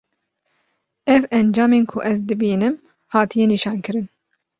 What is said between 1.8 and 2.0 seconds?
ku